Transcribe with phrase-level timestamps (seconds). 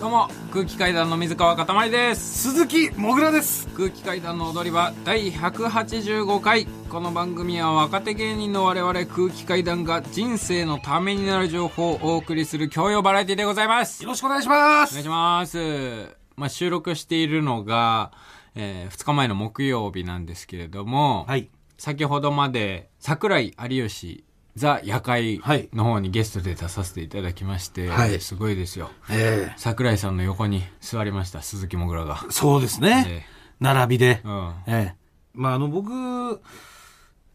[0.00, 2.50] どうも空気階段の水川かたまりです。
[2.50, 3.68] 鈴木もぐらです。
[3.76, 6.64] 空気階段の踊り場第185回。
[6.88, 14.02] この番組は若手芸人の我々空気階段が人生のためになる情報をお送りする教養バラエティでございます。
[14.02, 14.92] よろしくお願いします。
[14.92, 18.10] お願いします、まあ、収録しているのが、
[18.54, 21.50] え2日前の木曜日なんですけれども、はい。
[21.76, 24.24] 先ほどまで桜井有吉
[24.60, 25.68] ザ夜会はい。
[25.72, 28.20] の方にゲストで出させていただきまして、はい。
[28.20, 28.90] すごいですよ。
[29.10, 32.20] え桜井さんの横に座りました鈴木もぐらが。
[32.28, 33.22] えそうですね、え
[33.58, 34.54] 並びで、うん。
[34.66, 34.96] ええ。
[35.32, 36.40] まああの僕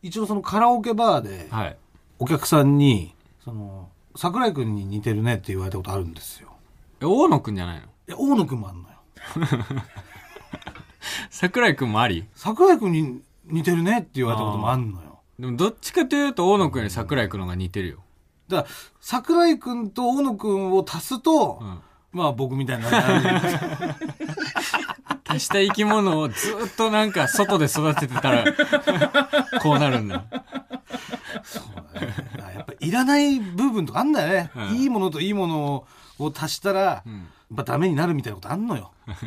[0.04, 1.77] 一応そのカラオケバーではい。
[2.20, 6.49] お客さんにその桜井君に似てるねって言われたことあるんですよ。
[7.02, 7.84] え大野くんじゃないの？
[7.84, 8.96] いや大野君もあんのよ。
[11.30, 12.26] 桜井くんもあり？
[12.35, 18.03] 桜井君に似てるねって言われたこともあんのよでもどっちかというと大野くんより桜井くんの方が似てるよ、
[18.48, 21.80] だから桜井君と大野君を足すと、うん、
[22.13, 22.88] まあ僕みたいな
[25.26, 26.35] 足した生き物をず
[26.68, 28.45] っとなんか外で育ててたら
[29.62, 30.26] こうなるんだ
[31.43, 32.13] そうだね。
[32.55, 34.76] やっぱいらない部分とかあんだよね、うん。
[34.77, 35.85] いいものといいもの
[36.20, 37.27] を足したら、やん。
[37.54, 39.13] っぱダメになるみたいなことあんのよ、うん。
[39.13, 39.17] ま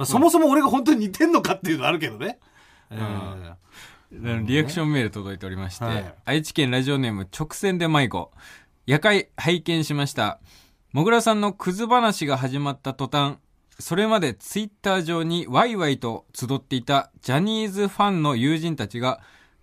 [0.00, 2.38] あ、そもそも俺が本当に似てんのかっていうのはあるけどね、
[2.90, 3.54] えー
[4.12, 6.14] リアクションメール届いておりまして、はい。
[6.24, 8.32] 愛知県ラジオネーム直線で迷子。
[8.86, 10.40] 夜会拝見しました。
[10.92, 13.36] もぐらさんのクズ話が始まった途端
[13.78, 19.20] それまでツイッター上にワイワイと集っていたジャニーズファンの友人たちが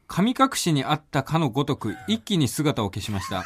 [0.07, 3.43] 神隠しにあったかのごとく一気に姿を消しました。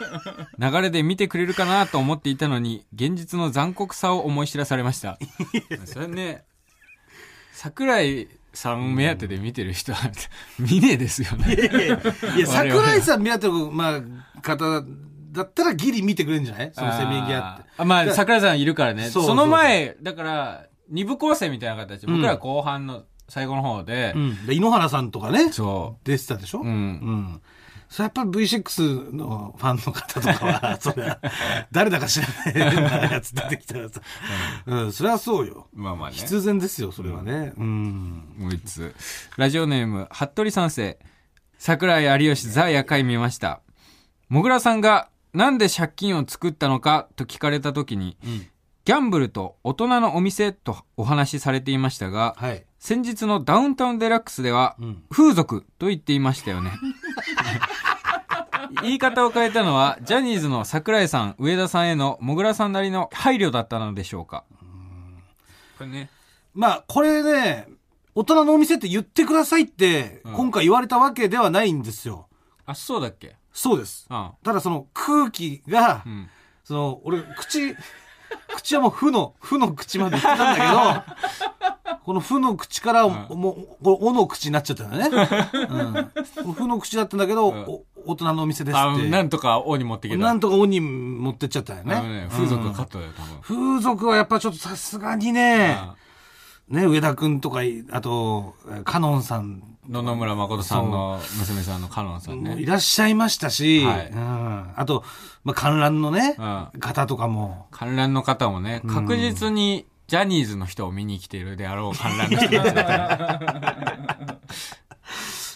[0.58, 5.18] 流れで見てくれるかなと思っていたのに現実の残酷さを思い知らされました。
[5.84, 6.44] それね
[7.52, 8.28] 桜井
[8.58, 10.10] さん目当てで見てる人は
[10.58, 11.54] 見ねえですよね。
[11.54, 12.00] いやいや
[12.36, 14.84] いや桜井さん目当ての、まあ、方
[15.30, 16.72] だったらギリ見てくれるんじゃない？
[16.74, 17.68] そのせめぎ合って。
[17.78, 19.10] あーまあ、だ桜井さんいるからね。
[19.10, 22.06] その前、だから、二部構成みたいな形。
[22.06, 25.52] 僕ら後半の最後の方で、うん、で井ノ原さんとかね。
[25.52, 26.62] そ出てたでしょ、う。
[26.62, 26.66] う。
[26.66, 27.40] うんん
[27.88, 31.18] それやっぱり V6 のファンの方とかは、それは、
[31.72, 32.26] 誰だか知ら
[32.82, 34.00] ないやつ出てきたらさ、
[34.66, 35.68] うん、それはそうよ。
[35.72, 36.16] まあまあね。
[36.16, 37.52] 必然ですよ、それはね。
[37.56, 38.24] うん。
[38.36, 38.94] もう一つ。
[39.36, 40.98] ラジオネーム、服部三世。
[41.58, 43.60] 桜井有吉ザ夜会見ました。
[44.28, 48.46] もぐらさんが、なんで借金を作ったのかと聞かれた時に、うん
[48.88, 52.64] ギャンブルと大人のお店とお話しされていましたが、はい。
[52.78, 56.70] 先日のダウンタウンデラックスでは、うん風俗と言っていましたよね。
[58.82, 64.44] 言い方を変えたのは、ジャニーズの桜井さん、上田さんへのもぐらさんなりの配慮だったのでしょうか。
[65.78, 66.10] これね。
[66.54, 67.68] まあ、これね、
[68.14, 72.28] 大人のお店って言ってくださいって、うん今回言われたわけではないんですよ。
[72.66, 73.36] あ、そうだっけ？
[73.52, 74.06] そうです。
[74.10, 76.28] あただその空気が、うん。
[76.64, 77.74] その、俺、口、
[78.56, 85.50] 口はもう負の、負の口まで言ってたんだけど、 この負の口から、うんもう、これ、おの口になっちゃったんだね。
[86.44, 86.52] うん。
[86.52, 89.06] 負の口だったんだけど、うんお大人のお店ですあ、って。
[89.08, 90.18] なんとか王に持ってきた。
[90.18, 92.00] なんとか鬼持ってっちゃったよね。
[92.00, 93.76] ね、風俗うんカットだよ、多分。
[93.76, 95.94] 風俗はやっぱちょっとさすがにね、あ
[96.68, 102.54] ね、上田くんとかい、あと、カノンさん野々村誠さんの娘さんのカノンさんね。
[102.54, 105.04] もいらっしゃいましたし、はいうん、あと、
[105.44, 112.82] まあ、観覧のね、うん方とかも、観覧の方もね、確実にジャニーズの人を見に来ているであろう観覧の人たちだった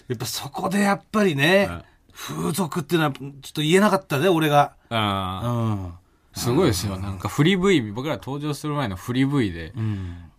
[0.08, 1.82] やっぱそこでやっぱりね、うん
[2.14, 4.74] 風俗っていうのはちょっと言えなかったね、俺が。
[4.90, 5.92] あーうん。
[6.34, 6.96] すごいですよ。
[6.96, 10.31] なんかフリー V、僕ら登場する前のフリー V で、うん。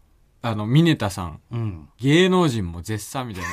[0.45, 1.89] あの、ミネタさん、うん。
[1.99, 3.43] 芸能人も絶賛みたい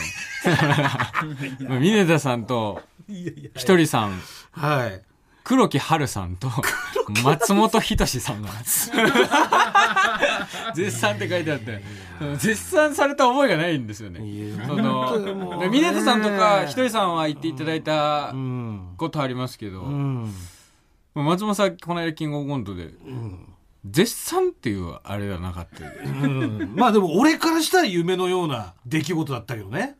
[1.69, 1.79] な。
[1.79, 4.21] ミネタさんと、ひとりさん、
[4.51, 5.01] はい。
[5.45, 6.51] 黒木春さんと、
[7.23, 8.49] 松本人志さんが、
[10.75, 11.81] 絶賛って書いてあって、
[12.39, 14.19] 絶賛された覚えがないんですよね。
[14.67, 18.95] その、ミネタさんとか、ひとりさんは言っていただいたうん。
[18.97, 20.35] ことありますけど、うん。
[21.15, 22.91] 松本さん、この間キングオブコントで、
[23.89, 29.97] 絶賛っていうあれはなかったようんまあでも俺からしたら夢のような出来事だったけどね。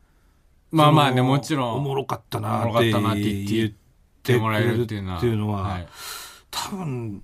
[0.71, 1.75] まあまあね、もちろん。
[1.75, 3.71] おもろかったなって言っ
[4.23, 5.17] てもらえるっていうのは。
[5.17, 5.87] っていうのは、はい
[6.49, 7.23] 多分、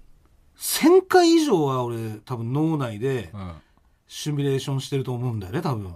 [0.57, 3.51] 1000回以上は俺多分脳内でうん
[4.07, 5.94] シミュレーションしてると思うんだよね、多分。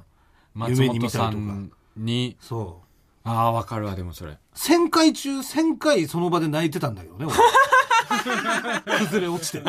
[0.53, 2.87] 松夢に見たりとかんに、そう。
[3.23, 4.37] ああ、わかるわ、でもそれ。
[4.55, 7.33] 1000回中1000回その場で泣いてたんだけどね、俺
[8.99, 9.63] 崩れ落ちて。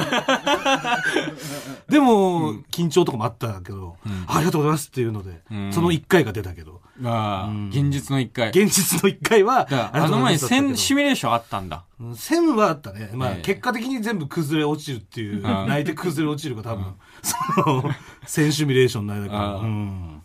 [1.88, 8.48] でも、緊張とかもあったけど、うんありがとうございますっていうので、うんその1回が出たけど、ああ、うん現実の一回。
[8.50, 11.84] 現実の1回は、あの前にセいますだったけどンシミュレーションあったんだ。
[12.00, 13.10] うん線はあったね。
[13.14, 17.36] まあ、ええ結果的に全部崩れ落ちるっていう、ん泣いて崩れ落ちるが多分、そ
[17.70, 17.90] の、
[18.26, 20.22] 線シミュレーションの間だから、あうん。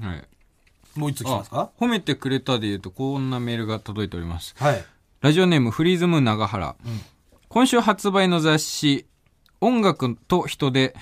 [0.00, 0.24] はい。
[0.98, 1.60] もう一つ来ますか？
[1.60, 4.54] あ褒めてくれたで言うと、こんなメールが届いております。
[4.58, 4.84] はい。
[5.22, 6.74] ラジオネームフリーズムーン長原。
[7.52, 9.04] 今週発売の雑誌、
[9.60, 10.96] 音楽と人で、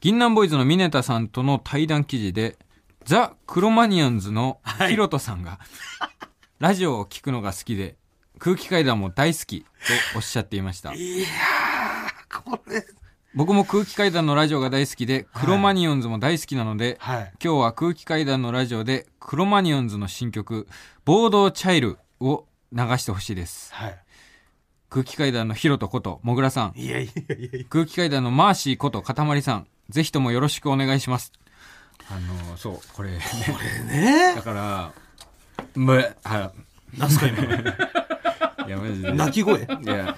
[0.00, 2.58] 銀杏ボーイズのミネタさんとの対談記事で、
[3.06, 5.58] ザ・クロマニアンズのヒロトさんが、
[6.58, 7.96] ラジオを聞くのが好きで、
[8.38, 9.66] 空気階段も大好きと
[10.16, 10.92] おっしゃっていました。
[10.92, 12.84] いやー、これ、
[13.34, 17.32] 僕も空気階段のラジオが大好きで、クロマニオンズも大好きなので、はい。
[17.42, 20.68] 今日は空気階段のラジオでクロマニオンズの新曲
[21.06, 24.03] 「ボードチャイル」を流してほしいですはい。
[24.94, 27.64] 空気階段のヒロトこともぐらさんいやいやいやいや。
[27.68, 31.32] 空気階段のマーシーことかたまりさんぜひともよろしくお願いします
[32.08, 33.18] あのそうこれね
[33.52, 34.42] これねだ。
[34.42, 34.92] から
[35.74, 36.52] むは
[36.96, 37.42] なんすか今。
[38.68, 39.62] いやマジで泣き声。
[39.62, 40.16] いや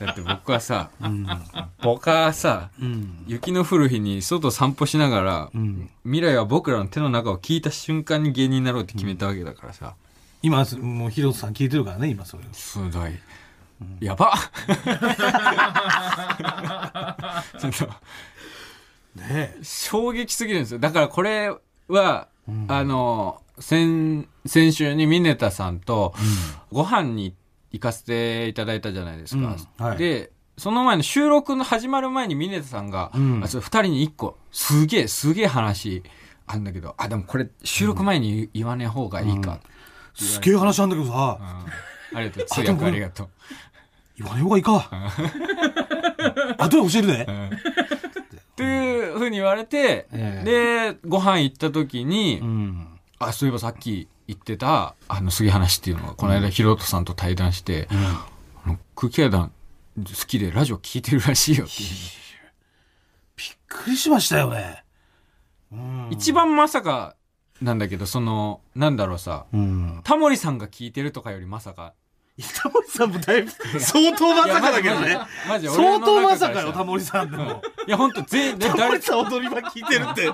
[0.00, 1.26] だって僕はさうん。
[1.82, 3.22] 僕はさうん。
[3.26, 5.90] 雪の降る日に外散歩しながら、うん。
[6.04, 9.94] 未来は僕らの手の中を聞いた瞬間に芸人になろうって決めたわけだからさ、
[10.42, 12.46] 今、もう、ヒロトさん聞いてるからね、今、それを。
[12.52, 13.12] すごい。
[14.00, 14.32] やば。
[17.58, 17.88] ちょっと、
[19.20, 20.78] ね衝撃すぎるんですよ。
[20.78, 21.52] だからこれ
[21.88, 22.66] は、うん。
[22.68, 26.14] あの、先、先週にミネタさんと
[26.70, 27.34] ご飯に
[27.72, 29.56] 行かせていただいたじゃないですか。
[29.78, 29.84] うん。
[29.84, 29.98] はい。
[29.98, 33.44] で、その前の収録の始まる前にミネタさんが、うん。
[33.44, 36.02] あ二人に一個、すげえ、すげえ話
[36.46, 39.60] あるんだけど、あ、でもこれ収録前に言わねえ方がいいか。
[40.14, 41.72] すげえ話なんだけどさ、うん
[42.14, 42.46] ありがとう。
[42.46, 43.28] 通訳ありがとう。
[44.18, 45.12] 言わない方がいいか。
[46.58, 47.50] 後で教えるね。
[47.50, 52.88] っていうふうに言われて、えで、ご飯行った時に、うん。
[53.18, 57.88] あ、そういえばさっき言ってた、あの、すげえ話っていうのが、この間、ヒロトさんと対談して、
[58.94, 59.52] 空気階段
[59.98, 61.88] 好きでラジオ聞いてるらしいよっていう
[63.36, 64.84] びっくりしましたよね。
[65.72, 66.08] うん。
[66.10, 67.15] 一番まさか
[67.62, 70.00] なんだけど、その、なんだろうさ、うん。
[70.04, 71.94] タモリさんが聞いてるとかよりまさか。
[72.62, 73.50] タモリさんもだいぶ、
[73.80, 75.26] 相当まさかだけどねいや。
[75.48, 77.62] マジマジマジ相当まさかよ、タモリさんでも。
[77.86, 80.30] いや、ほんと、全タモ誰リさん踊り場聞いてるって。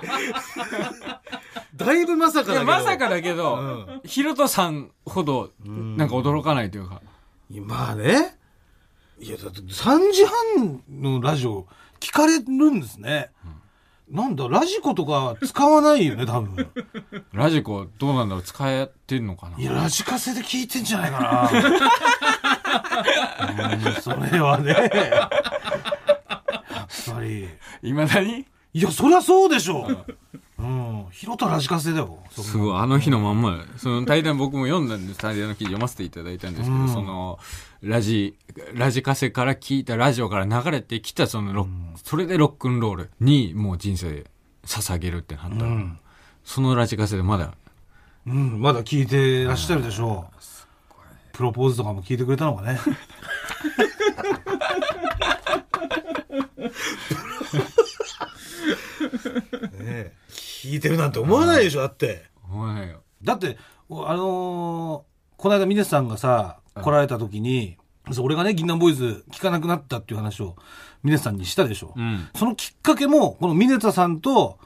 [1.76, 2.72] だいぶまさかいや、だけど。
[2.72, 7.00] まさかだけど、うんヒロトさんほど、んなんか驚かないというか。
[7.50, 8.36] まあね。
[9.20, 10.26] いや、だって3時
[10.58, 11.68] 半のラジオ
[12.00, 13.30] 聞かれるんですね。
[14.10, 16.68] なんだ、ラジコとか使わないよね、多分。
[17.32, 19.58] ラジコ、どうなんだろう使えてんのかな？
[19.58, 21.50] いや、ラジカセで聞いてんじゃないかな。
[23.86, 24.70] うんそれはね。
[24.70, 25.30] やっ
[27.14, 27.48] ぱり。
[27.82, 28.46] 未だに？
[28.74, 30.04] いや、そりゃそうでしょ。
[30.58, 31.06] うん。
[31.10, 32.18] ヒロとラジカセだよ。
[32.30, 35.18] そんなすごい、あの日のまんまその対談僕も読んだんです。
[35.18, 37.38] 対談の記事読ませていただいたんですけど、うんその、
[37.82, 38.38] ラジ、
[38.74, 44.24] ラジカセから聞いたラジオから流れてきたそのロック、それでロックンロールにもう人生
[44.64, 45.98] 捧げるってなったら、うん。
[46.44, 47.54] そのラジカセでまだ、
[48.24, 50.36] うん、まだ聞いてらっしゃるでしょう。
[51.32, 52.78] プロポーズとかも聞いてくれたのかね。
[52.78, 52.82] ね
[59.80, 62.26] え聞いてるなんて思わないでしょ、だって。
[62.48, 63.02] 思わないよ。
[63.24, 63.58] だって、
[63.88, 67.76] おあのーこの間峰さんがさ、来られた時に、
[68.20, 70.56] 俺がね、銀杏ボーイズ聞かなくなったっていう話を
[71.02, 71.94] 峰さんにしたでしょ。
[71.96, 72.28] うん。
[72.34, 74.58] そのきっかけも、この峰田さんと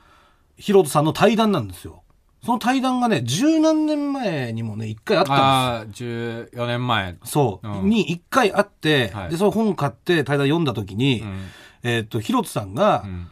[0.56, 2.02] ヒロトさんの対談なんですよ。
[2.44, 7.12] その対談がね、十何年前にもね、一回あったんああ、14年前。
[7.12, 7.68] ですそう。
[7.68, 11.46] うんに一回あって、はいで、その本買って対談読んだ時に、うん。
[11.82, 13.28] えっ、と、ヒロトさんが、うん。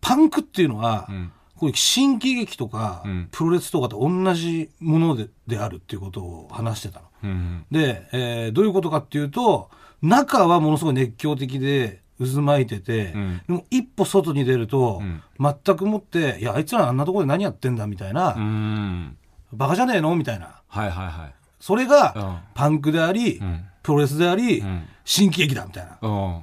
[0.00, 1.32] パンクっていうのは、うん。
[1.56, 7.06] こういう新喜劇とか、うんプロレスとかと同じものでであるっていうことを話してたの。
[7.24, 7.66] うん。
[7.70, 9.70] で、えーどういうことかっていうと、
[10.02, 19.16] 中はものすごい熱狂的で渦巻いてて、うんでも一歩外に出ると、うん全くもって、いや、あいつらあんなところで何やってんだみたいな、うん。
[19.52, 20.62] バカじゃねえのみたいな。
[20.68, 21.34] はいはいはい。
[21.58, 23.64] それが、うんパンクであり、うん。
[23.82, 24.84] プロレスであり、うん。
[25.04, 26.42] 新喜劇だみたいな、うん。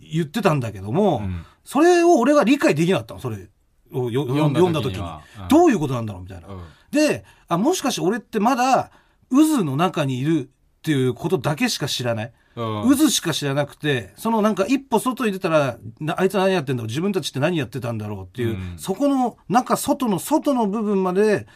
[0.00, 3.48] 言ってたんだけども、うんそれを俺が理解できなかったの、それ
[3.90, 5.02] をよ読んだ時に
[5.48, 6.48] どういうことなんだろうみたいな。
[6.48, 8.90] うんであ、もしかして俺ってまだ
[9.34, 12.32] 渦の中にいるっていうことだけしか知らない。
[12.56, 12.96] うん。
[12.96, 16.88] 渦しか知らなくて、そのなんか一歩外に出たら、なあいつは何やってんだろう？
[16.88, 18.78] 自分たちって何やってたんだろうっていう、うん。
[18.78, 21.46] そこの中、外の外の部分まで、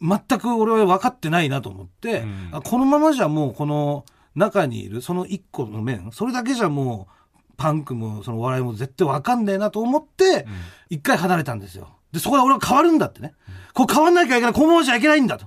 [0.00, 2.48] 全く俺は分かってないなと思って、うん。
[2.52, 7.08] あこのままじゃもうこの中にいるその一個の面それだけじゃも
[7.38, 10.46] うパンクもそのお笑いも絶対わかんねえなと思って
[10.90, 11.88] 一回離れたんですよ。
[12.12, 13.32] でそこで俺は変わるんだってね。
[13.72, 15.46] こう変わんなきゃいけないこのままじゃいけないんだと、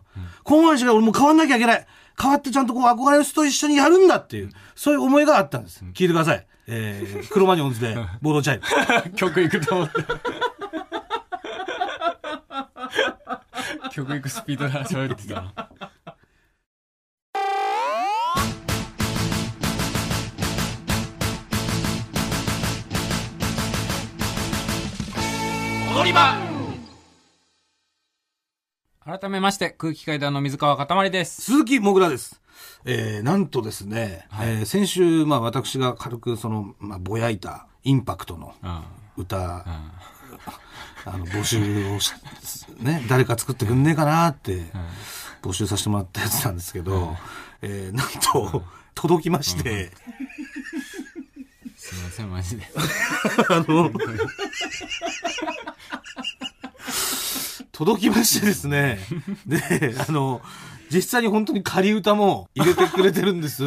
[0.50, 1.86] このままじゃ俺もう変わんなきゃいけない。
[2.20, 6.48] 変わってちゃんとこう憧れの人と一緒にやるんだっていうそういう思いがあったんです、聞いてください。
[6.66, 8.60] えー、クロマニオンズでボードチャイ。
[9.10, 10.02] ム 曲行くと思った。
[13.92, 15.36] 曲行くスピードで喋ってた。
[15.36, 15.54] な。
[25.96, 26.49] 踊り場
[29.10, 31.42] 改めまして、空気階段の水川かたまりです。
[31.42, 32.40] 鈴木もぐらです。
[32.86, 38.84] えー、なんとですね、はいえー先週、まあ私が軽くその、まあぼやいたインパクトのうん。
[39.18, 39.44] 歌、うん。
[39.46, 42.14] あの、募集をし、
[42.78, 44.66] ね、誰か作ってくんねえかなって、
[45.42, 47.18] 募集させてもらったやつなんですけど、
[47.64, 48.64] えー、なんと、
[48.94, 49.92] 届きまして、
[51.76, 52.64] すいません、マジで。
[53.50, 53.90] あの、
[57.80, 59.00] 届きましてですね、
[59.48, 60.42] で、あの、
[60.92, 63.64] 実際に本当に仮歌も入れてくれてるんです。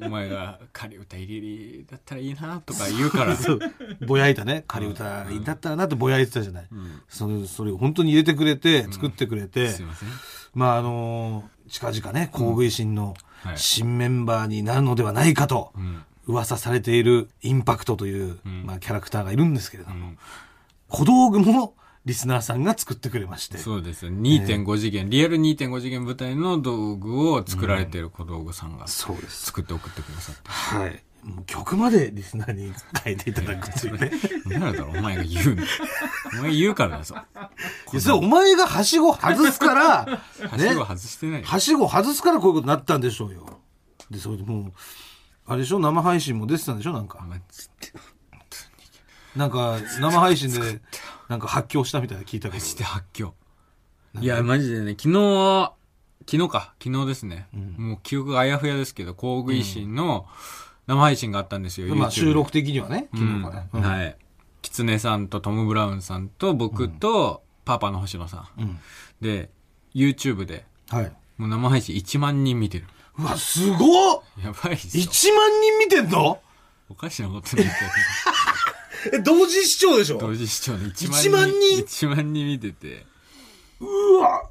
[0.00, 3.34] お前が仮歌入りだったらいいなとか言うから。
[3.36, 3.60] そう。
[4.06, 4.62] ぼやいたね。
[4.68, 6.68] 仮歌だったらなってぼやいてたじゃない、
[7.08, 10.08] それそれを本当に入れてくれて作ってくれて、すいません。
[10.54, 13.58] まああの近々ね工食い新のはい。
[13.58, 16.04] 新メンバーになるのではないかとうん。
[16.26, 18.64] 噂されているインパクトという、ん。
[18.64, 20.18] まあ、キャラクターがいるんですけれども、うん。
[20.88, 21.74] 小道具も
[22.04, 24.10] リスナーさんが作ってくれましてそうですよ。
[24.12, 30.50] 2.5次元、リアル2.5次元舞台の道具を作られている小道具さんがそうです作って送ってくださって。
[30.50, 32.70] はいもう曲までリスナーに
[33.02, 34.10] 書いていただくっていうね
[34.44, 35.62] 何だろう、お前が言うの。
[36.38, 37.16] お前言うからだぞ。
[37.94, 40.04] いやそれお前がはしご外すから
[40.50, 41.46] はしご外してないよ。
[41.46, 43.58] はしご外すからこういうことになったんでしょうよ。
[44.10, 44.72] で、それでもう、
[45.46, 45.78] あれでしょ？
[45.78, 46.92] 生配信も出てたんでしょ？
[46.92, 47.26] なんか。
[49.34, 50.80] なんか、生配信で、
[51.28, 52.60] なんか発狂したみたいなの聞いたけど。
[52.62, 53.34] マジで発狂。
[54.20, 55.72] いや、マジでね、昨日、
[56.30, 57.48] 昨日か、昨日ですね。
[57.76, 60.26] もう記憶があやふやですけど、工具維新の
[60.86, 61.94] 生配信があったんですよ。
[61.94, 63.66] まあ収録的にはね、昨日から。
[63.72, 64.16] うんはい。
[64.62, 68.62] キツネさんとトム・ブラウンさんと僕とパパの星野さん。
[68.62, 68.78] うん。
[69.20, 69.50] で、
[69.94, 71.12] YouTube で、はい。
[71.36, 72.86] もう生配信1万人見てる。
[73.18, 75.04] うわ、すごっやばいっすよ。
[75.04, 76.40] !1 万人見てんの？
[76.88, 77.90] おかしなことになってる。
[79.12, 80.18] え、同時視聴でしょ？
[80.18, 83.06] 同時視聴で1 1万人 ?1 万人見てて。
[83.80, 84.42] うわ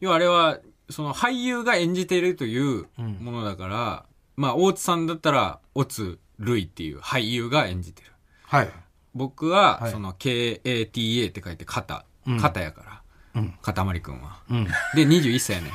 [0.00, 0.58] 要はあれは、
[0.90, 2.86] その俳優が演じているという
[3.20, 4.04] ものだから、
[4.36, 8.12] まあ、大津さんだったら、大津ルイっていう俳優が演じてる。
[8.44, 8.70] はい。
[9.14, 13.02] 僕は、はいその KATA って書いて肩、うん肩やか
[13.34, 14.38] ら、うんかたまりくんは。
[14.50, 14.64] うん。
[14.94, 15.72] で、21歳やね。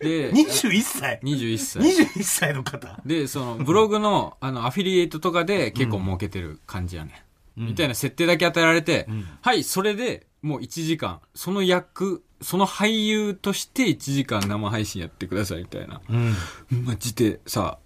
[0.00, 1.82] で、21歳？21歳。
[1.82, 7.24] ?21 歳の方で、その、ブログの、あの、アフィリエイトとかで結構儲けてる感じやね。
[7.58, 16.00] みたいな設定だけ与えられて、んはい、それでもう1時間、その役、その俳優として1時間生配信やってくださいみたいな。
[16.08, 16.34] うん。
[16.84, 17.78] マジでさ、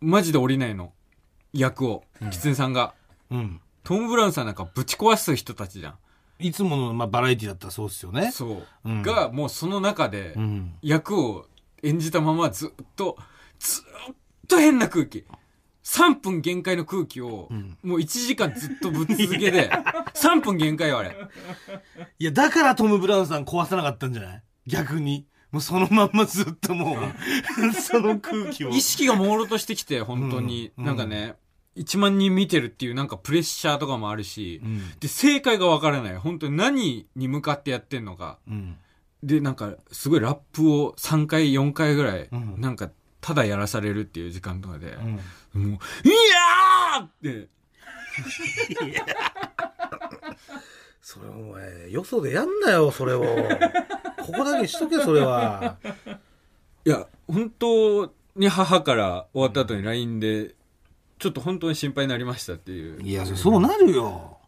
[0.00, 0.92] マジで降りないの。
[1.52, 2.94] 役を、キツネさんが。
[3.30, 3.60] うん。
[3.84, 5.94] トム・ブラウンさんなんかぶち壊す人たちじゃん。
[6.40, 8.30] いつもの、まあ、バラエティだったらそうですよね。
[8.32, 8.66] そう。
[8.84, 10.74] うんが、もうその中でう、ん。
[10.82, 11.46] 役を
[11.82, 13.18] 演じたままずっと、
[13.58, 14.14] ずっ
[14.46, 15.24] と変な空気。
[15.98, 19.70] 3分限界の空気を、んもう1時間ずっとぶっ続けで、
[20.14, 21.16] 3分限界よ、あれ。
[22.18, 24.42] いや、だからトム・ブラウンさん壊さなかったんじゃない？
[24.66, 25.26] 逆に。
[25.50, 28.68] もうそのまんまずっともう、 その空気を。
[28.68, 30.72] 意識が朦朧としてきて、本当に。
[30.76, 31.36] うんなんかね、
[31.76, 34.90] 1万人見てるっていうなんかプレッシャーとかもあるし、うん。
[35.00, 36.16] で、正解がわからない。
[36.16, 38.38] 本当に何に向かってやってんのか。
[38.48, 38.76] うん。
[39.22, 42.90] で、なんか、すごいラップを3回、4回ぐらい、うんなんか、
[43.20, 45.20] ただやらされるっていう時間とかで、うん。
[45.58, 47.48] もう、いやーって、
[51.00, 53.22] それお前、よそでやんなよ、それを。
[53.22, 55.76] ここだけにしとけ、それは。
[56.84, 60.54] いや、本当に母から終わった後に LINE で、
[61.18, 63.02] ちょっと本当に心配になりましたっていう。
[63.02, 64.38] いや、そうなるよ。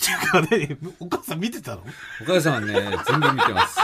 [0.00, 1.82] ていうかね、お母さん見てたの？
[2.22, 2.72] お母さんはね、
[3.06, 3.80] 全部見てます。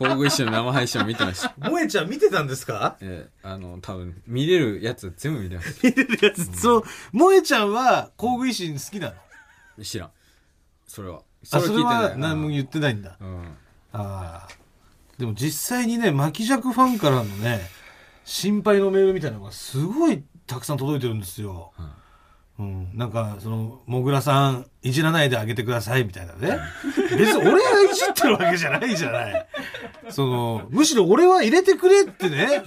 [0.00, 1.50] 工具一緒の生配信を見てました。
[1.60, 2.96] 萌えちゃん見てたんですか？
[3.02, 5.78] ええあの、多分、見れるやつ全部見てます。
[5.86, 9.14] 見てるやつ、そう、萌えちゃんは、工具維新好きな
[9.76, 9.84] の？
[9.84, 10.10] 知らん。
[10.86, 11.20] それは。
[11.52, 13.18] あ、それ聞いてないは何も言ってないんだ。
[13.20, 13.56] うん。
[13.92, 14.48] ああ。
[15.18, 17.60] でも実際にね、巻き尺ファンからのね、
[18.24, 21.72] 心配のメールみたいなのがすごいたくさん届いてるんですよ。
[22.58, 22.90] うん。
[22.94, 26.58] なんか、その、もぐらさんいじらないであげてくださいみたいなね。
[27.16, 29.46] 別に俺がいじってるわけじゃないじゃない。
[30.10, 32.62] その、むしろ俺は入れてくれってね、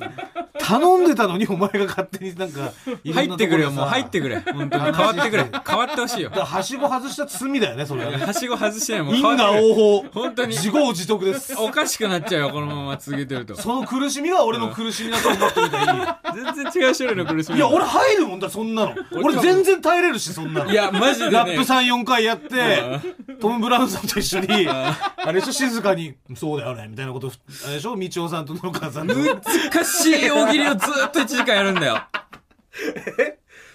[0.59, 2.71] 頼んでたのにお前が勝手になんか、
[3.03, 4.39] 入ってくれよ、もう入ってくくれ。
[4.39, 5.45] 本当に変わってくれ。
[5.67, 8.25] 変わってほしいよはしご外した罪だよね、それはね。
[8.25, 9.15] はしご外してないもん。
[9.15, 10.05] 因果応報。
[10.13, 11.53] 本当に自業自得です。
[11.59, 13.55] おかしくなっちゃうよ、このまま続けてると。
[13.55, 15.85] その苦しみは俺の苦しみだと思ってみたい。
[16.33, 17.57] 全然違う種類の苦しみ。
[17.57, 18.95] いや、俺入るもんだ、そんなの。
[19.21, 20.71] 俺全然耐えれるし、そんなの。
[20.71, 21.31] いや、マジでね。
[21.31, 22.99] ラップ3、4回やって、
[23.39, 27.31] トム・ブラウンさんと一緒に、あれでしょ、静かに、そうだよね、みたいなこと、
[27.65, 29.15] あれでしょ、道夫さんと野川さんと。
[29.15, 32.01] 難しい大喜利をずっと1時間やるんだよ。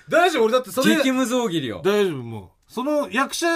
[0.09, 0.45] 大丈夫？
[0.45, 1.83] 俺だってそれ、激ムズ大喜利を。
[1.83, 2.73] 大丈夫もう。
[2.73, 3.47] その役者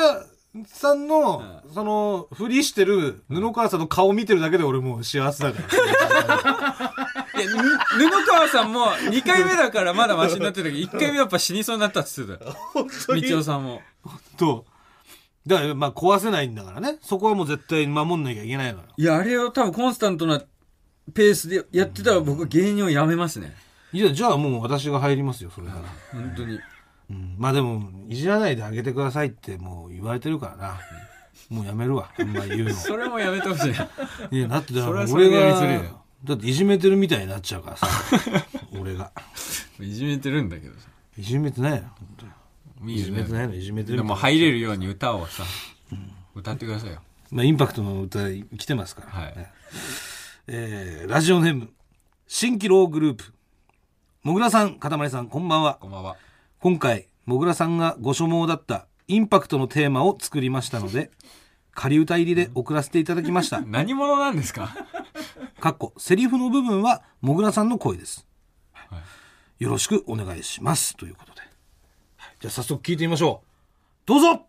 [0.67, 7.02] さんの、その、ふりしてる布川さんの顔見てるだけで俺もう幸せだから。
[7.43, 12.57] いや、ぬ布川さんも2回目だからまだマシになってたけど、1回目やっぱ死にそうになったって言ってたよ。
[12.75, 13.83] 道夫さんも。
[14.37, 14.65] と。
[15.47, 16.99] だから、まあ壊せないんだからね。
[17.03, 18.85] そこはもう絶対守んなきゃいけないのよ。
[18.97, 20.43] いや、あれを多分コンスタントな
[21.15, 23.55] ペースでやってたら僕は芸人をやめますね。
[23.93, 25.81] いや、じゃあもう私が入りますよ、それなら。
[26.13, 26.61] 本当に。
[27.11, 30.81] うん、まあでも、いじらないであげてくださいってもう言われてるからな。
[31.51, 32.75] もうやめるわ、あんまり言うの。
[32.75, 33.73] それもやめてほしい。
[34.31, 37.89] いや、だってだからそれはそれ俺がでやりすぎだっていじめてるみたいになっちゃうからさ、
[38.79, 39.11] 俺が。
[39.81, 40.89] いじめてるんだけどさ。
[41.19, 45.45] いじめてないの本当にいじめてないのいじめてるでも入れるように歌をさ、
[46.35, 47.01] 歌ってくださいよ。
[47.31, 49.09] まあ、インパクトの歌来てますから。
[49.09, 49.53] はいね
[50.47, 51.71] えーラジオネーム、
[52.27, 53.33] 新規ローグループ。
[54.23, 55.79] もぐらさん、かたまりさん、こんばんは。
[55.81, 56.17] こんばんは。
[56.61, 61.11] 今回、もぐらさんがご所望だったインパクトのテーマを作りましたので、
[61.75, 63.61] 仮歌入りで送らせていただきました。
[63.67, 64.75] 何者なんですか？
[65.61, 68.27] かっこ、セリフの部分は、もぐらさんの声です。
[69.61, 70.97] いよろしくお願いします。
[70.97, 71.41] ということで。
[71.41, 71.51] はい
[72.41, 73.47] じゃあ早速聞いてみましょう。
[74.07, 74.47] どうぞ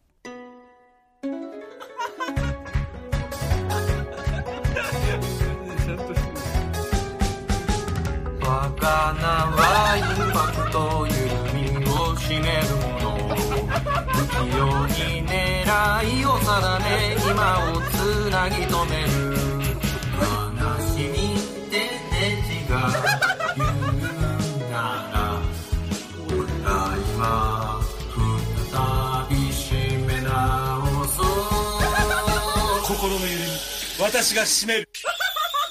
[34.23, 34.87] 私が締める。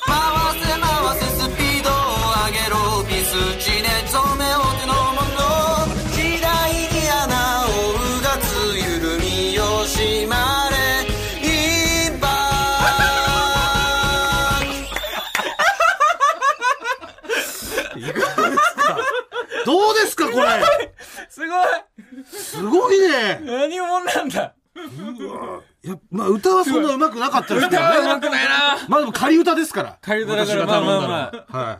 [0.05, 0.15] 回
[0.61, 0.85] せ回
[1.19, 1.95] せスピードを
[2.45, 3.03] 上げろ。
[3.09, 3.33] ビス
[3.65, 8.45] チネ染めお手のもの時代に穴をうがつ
[8.77, 10.77] 緩みを締まれ。
[11.49, 11.49] イ
[12.15, 12.21] ン。
[12.21, 12.27] パ
[19.65, 20.47] どうですかこれ？
[21.31, 21.67] すごい。
[22.31, 23.41] すごいね。
[23.45, 24.53] 何者なんだ？
[26.35, 27.89] 歌はそんな上手くなかったですけどね。
[27.89, 29.99] 歌は上手くないなまあでも仮歌ですから。
[30.01, 31.79] 仮歌だから私が頼んだのまあまあはい。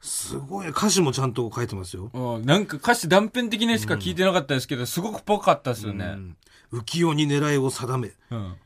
[0.00, 2.10] すごい、歌詞もちゃんと書いてますよ。
[2.12, 6.16] うんなんか歌詞断片的にしか聞いてなかったですけど、すごくぽかったですよね。
[6.72, 8.56] 浮世に狙いを定め、うん。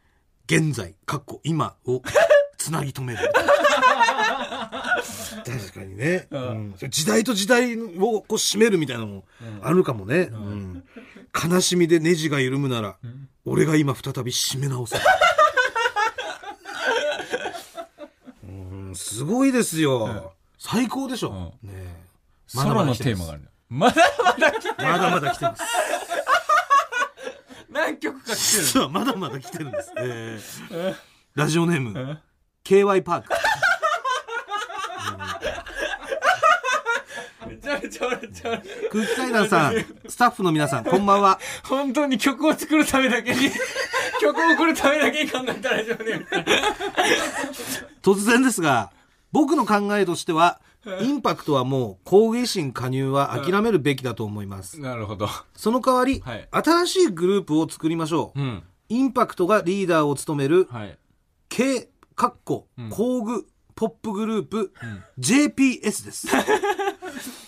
[0.47, 2.03] 現在、かっこ今を
[2.59, 3.19] つなぎ止める。
[5.45, 9.25] 確かにね、うん時代と時代をこう締めるみたいなのも
[9.63, 10.85] あるかもね、うん
[11.51, 12.97] 悲しみでネジが緩むなら、
[13.45, 14.97] 俺が今再び締め直せ。
[18.45, 20.35] うんすごいですよ。
[20.59, 21.55] 最高でしょ。
[21.63, 22.03] ねえ
[22.47, 23.49] ソロのテーマがあるの。
[23.69, 25.63] まだまだ来てまだまだ来てます。
[27.71, 28.89] 何曲か来てる。
[28.91, 29.93] まだまだ来てるんです。
[29.97, 30.97] えー
[31.35, 32.21] ラジオネーム、
[32.63, 33.29] KY パーク。
[37.89, 39.75] 空気階段さん、
[40.09, 41.41] スタッフの皆さん、こんばんは。
[41.65, 43.51] 本当に曲を作るためだけに、
[44.21, 46.27] 曲を送るためだけに考えたラジオネーム。
[48.03, 48.93] 突然ですが、
[49.33, 50.61] 僕の考えとしては、
[51.01, 54.81] インパクトはもう、抗議心加入は諦めるべきだと思います。
[54.81, 55.29] なるほど。
[55.55, 58.41] その代わり、はい新しいグループを作りましょう。
[58.41, 58.63] うん。
[58.89, 60.99] インパクトがリーダーを務める、はい。
[61.49, 64.73] K、かっこ、工具、ポップグループ、
[65.19, 66.29] JPS です。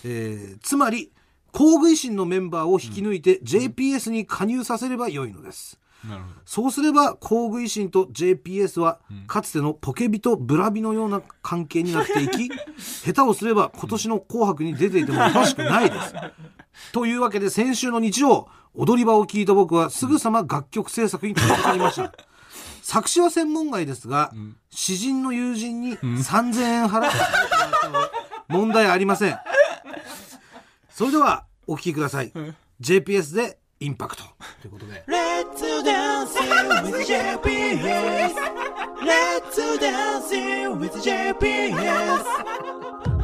[0.03, 1.11] えーつまり、
[1.51, 5.79] 工具維新のメンバーを引き抜いて JPS に加入させれば良いのです。
[6.07, 6.35] なるほど。
[6.45, 16.13] そうすれば、工具維新と JPS は、かつてのポケビとブラビのような関係になっていき、 下手をすれば今年の紅白に出ていてもおかしくないです。
[16.91, 22.13] というわけで、先週の日曜、踊り場を聞いた僕はすぐさま楽曲制作に取り掛かりました。
[22.83, 24.31] 作詞は専門外ですが、
[24.69, 28.04] 詩人の友人に3000円払ってもらったので、
[28.47, 29.39] 問題ありません。
[30.89, 32.31] それでは、お聴きください。
[32.79, 34.23] JPS でインパクト。
[34.61, 35.03] ということで。
[35.07, 36.33] Let's dance
[36.83, 38.33] with JPS
[39.03, 40.29] Let's dance
[40.77, 42.23] with JPS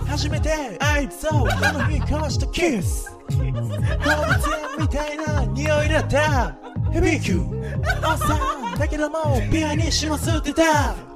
[0.08, 3.18] 初めてあいつをあの日交わしたキス。
[3.30, 3.62] 動物園
[4.80, 6.58] みたいな匂いだった。
[6.92, 7.40] 響く
[8.06, 11.11] おっさんだけどもピアニッシモ吸ってた。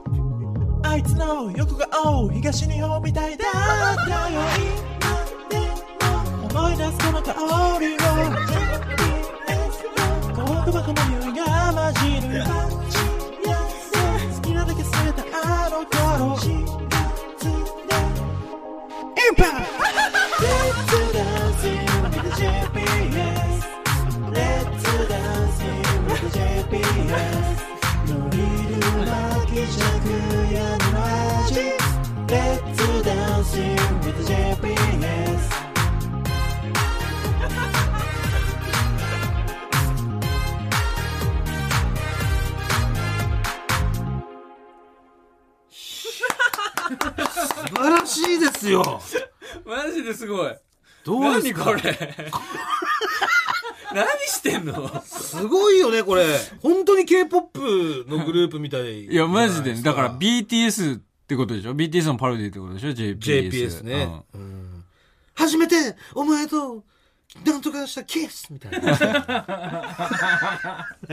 [0.95, 5.57] あいつの横顔東日本みたいだったよ今で
[6.55, 7.33] も思い出すこの香
[7.81, 9.59] りを JPS
[10.33, 12.31] 幸福箱の匂いが混じる。
[14.35, 16.39] 好きなだけ吸えたあの頃。
[16.41, 16.47] イ
[19.31, 19.74] ンパク
[46.85, 49.01] 素晴らしいですよ
[49.65, 50.55] マジですごい。
[51.03, 51.65] どうですか？
[51.71, 51.93] 何これ？
[53.93, 55.01] 何してんの？
[55.03, 56.25] すごいよねこれ
[56.61, 59.81] 本当に K-POP のグループみたいいや、マジでね。
[59.81, 63.49] だからら BTS ってことでしょ ?BTS のパロディってことでしょ ?JPS。
[63.49, 64.61] JPS ね、うん
[65.37, 65.75] 初めて
[66.13, 66.85] お前と
[67.45, 68.95] なんとかしたキスみたいな なん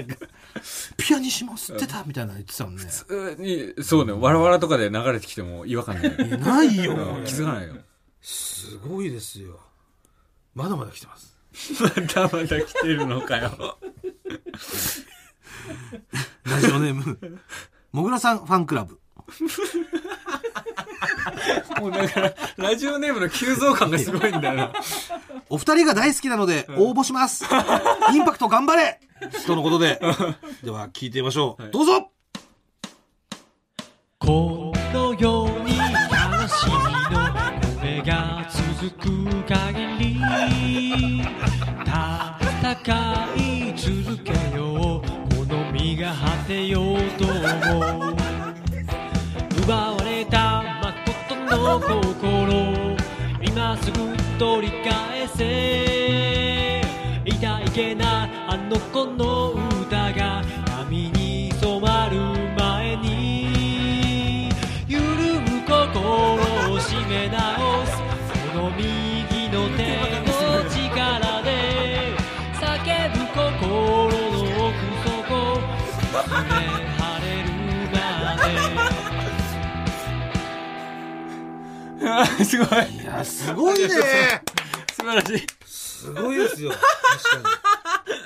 [0.07, 0.16] か
[0.96, 4.12] ピアニッシモ吸ってたみたいなの言ってたもんね普通に、そうね。
[4.12, 6.29] わらわらとかで流れてきても違和感ない。
[6.29, 7.75] いやないようん気づかないよ。
[8.20, 9.59] すごいですよ
[10.55, 11.37] まだまだ来てます
[11.83, 13.79] まだまだ来てるのかよ。
[16.44, 17.40] ラジオネーム
[17.92, 19.01] もぐらさんファンクラブ
[21.81, 24.73] もうだから、ラジオネームの急増感がすごいんだよな。
[25.49, 27.45] お二人が大好きなので応募します、
[28.12, 29.01] インパクト頑張れ。
[29.47, 30.01] とのことで。
[30.62, 32.09] では聞いてみましょう、どうぞ。
[34.19, 36.73] このように悲しみ
[37.11, 37.19] の
[37.81, 39.09] 声が続く
[39.49, 41.23] 限り
[42.62, 42.73] 戦
[43.37, 45.03] い続けよう。
[45.35, 48.17] この身が果てようと思う。
[49.65, 50.02] 奪わ
[51.62, 52.96] 心。
[53.40, 53.98] 今すぐ
[54.38, 56.83] 取り返せ。
[57.25, 60.42] 痛いけなあの子の歌が。
[60.66, 62.16] 波に染まる
[62.59, 64.48] 前に。
[64.88, 65.01] 緩
[65.40, 66.01] む心
[66.72, 67.71] を締め直
[82.22, 82.68] あ すごい。
[82.68, 83.88] いやすごいね
[84.96, 85.46] 素晴らしい。
[85.66, 87.58] すごいですよ確か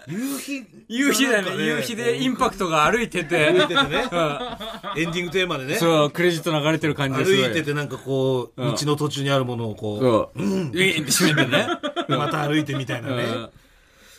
[0.09, 1.50] に夕日夕日だね。
[1.62, 3.50] 夕日でインパクトが歩いてて。
[3.50, 7.50] 歩いててねうんエンディングテーマでねそう、クレジット流れてる感じ歩ですごい。
[7.50, 10.42] いててなんかこう、うん道の途中にあるものをこそう。
[10.42, 10.72] うん。
[10.74, 11.68] えめてね。
[12.09, 13.24] う、 また歩いてみたいなね。
[13.24, 13.50] うん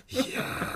[0.09, 0.23] いや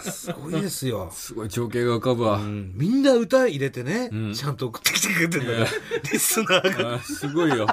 [0.04, 1.10] ー、すごいですよ。
[1.14, 2.36] すごい情景が浮かぶわ。
[2.36, 5.68] うんみんな歌入れてね、んちゃんと送ってきてくれてるんだよ。
[6.12, 6.96] リスナーが。
[6.96, 7.66] あすごいよ。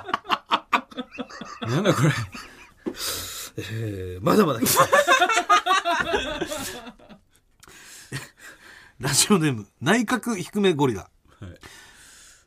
[1.68, 2.10] なんだこれ。
[3.58, 4.60] えーまだまだ。
[8.98, 11.08] ラジオネーム、内角低めゴリラ。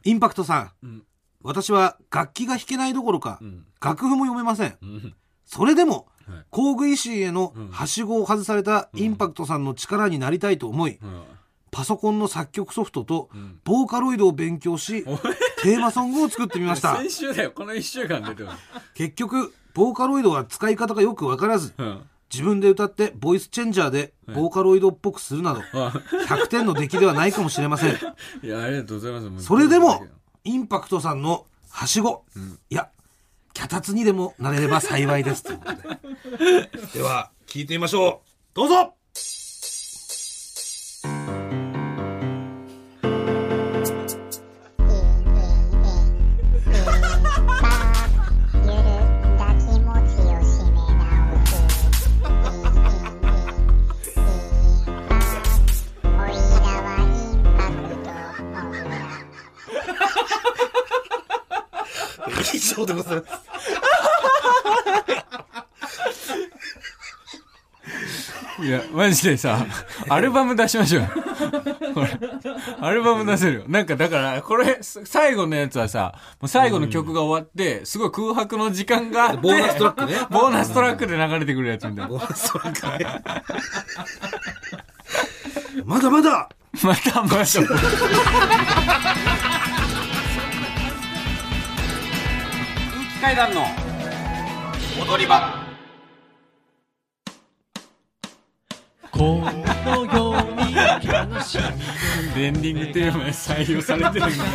[0.03, 1.03] インパクトさん,、ん。
[1.43, 3.65] 私は楽器が弾けないどころか、ん。
[3.81, 4.77] 楽譜も読めません。
[4.81, 5.15] うん。
[5.45, 6.45] それでも、はい。
[6.49, 11.23] 工具石へのはしごを外されたインパクトさんの力になりたいと思い、うん
[11.71, 16.97] パソコンの作曲ソフトとんボーカロイドを勉強し、テーマソングを作ってみました。
[17.01, 17.51] 先週だよ。
[17.51, 18.49] この一週間出てる。
[18.93, 22.01] 結局、ボーカロイドは使い方がよくわからず、うん。
[22.31, 27.95] 自分で歌ってボイスチェンジャーでボーカロイドっぽくするなど、100点の出来ではないかもしれません。
[28.43, 29.45] いや、ありがとうございます。
[29.45, 30.05] それでも、
[30.43, 32.23] インパクトさんのはしご、
[32.69, 32.89] いや、
[33.53, 35.43] 脚立にでもなれれば幸いです。
[35.43, 38.29] ということで では、聞いてみましょう。
[38.53, 38.93] どうぞ
[62.91, 63.15] 以上でござ
[68.63, 69.65] いや、マジでさ、
[70.07, 71.09] アルバム出しましょうよ。
[71.95, 72.09] これ。
[72.79, 73.63] アルバム出せるよ。
[73.67, 82.07] なんかだから、これ、最後のやつはさ、もう最後の曲が終わって、すごい空白の時間があって、ボーナストラックねボーナストラックで流れてくるやつみたいな。
[82.07, 83.05] ボーナストラックね
[85.85, 86.49] まだまだ
[86.83, 87.45] またまた。
[93.21, 93.61] 階段の
[94.99, 95.61] 踊り場。
[99.11, 99.41] こ
[99.85, 100.73] のように
[101.35, 101.59] 悲し
[102.35, 104.45] みエンディングテーマで採用されてるんだ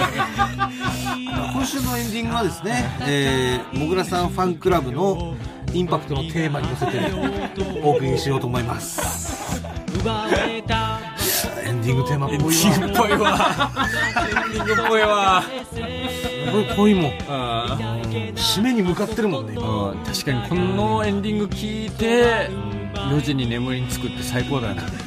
[1.53, 5.37] 今週のエンディングはですね、えー、もぐらさんファンクラブの
[5.73, 9.63] インパクトのテーマに乗せてお送りしようと思います
[11.65, 13.29] エンディングテーマっぽいわ。
[14.27, 15.45] エンディングっぽいわ。
[16.47, 17.13] すごい濃いもん。
[17.29, 17.77] あ
[18.35, 19.55] 締めに向かってるもんね
[20.05, 22.49] 確かにこのエンディング聞いて、
[22.95, 24.83] 4時に眠りにつくって最高だな。
[24.83, 25.03] 最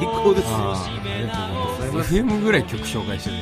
[0.00, 0.56] 高ですよ。
[0.56, 0.88] あ
[1.18, 2.14] りがとうございます。
[2.14, 3.36] FM ぐらい曲紹介してる。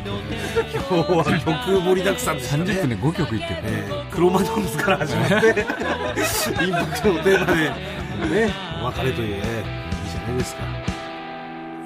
[0.73, 2.65] 今日は曲盛りだくさんでしたね。
[2.65, 3.61] 30分で5曲いってる。
[3.65, 5.37] えー、クロマドンズから始まって
[6.65, 7.55] インパクトのテーマで
[8.47, 9.43] ねお別れというねいい
[10.11, 10.82] じゃないですか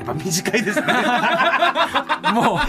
[0.07, 0.87] ぱ短いですね。
[2.33, 2.61] も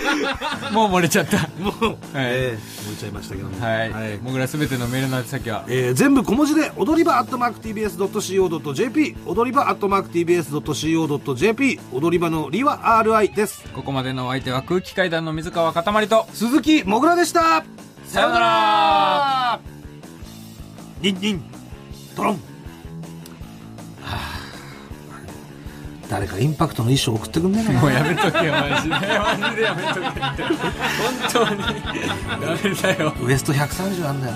[0.71, 1.37] う、もう漏れちゃった。
[1.59, 3.65] もう、えー、盛りちゃいましたけども。
[3.65, 3.91] はい。
[3.91, 4.17] はい。
[4.17, 13.63] もぐらすべてのメールの宛先は、えー全部小文字で踊り場アットマーク TBS.CO.JP 踊り場アットマーク TBS.CO.JP 踊り場のりは RI です。
[13.73, 17.63] ここまでのお相手は空気階段の水川かたまりと、鈴木もぐらでした。
[18.05, 19.59] さよなら。
[21.01, 21.43] ニンニン。
[22.15, 22.39] トロン、
[26.09, 28.95] 誰かインパクトの衣装送ってくんねえもうやめとけよ、マジで。
[28.95, 30.43] マジでやめとけって。
[30.43, 31.61] 本当に。
[31.61, 33.13] ダメだよ。
[33.21, 34.33] ウエスト130あんだよ